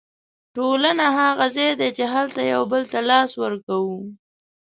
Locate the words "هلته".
2.13-2.41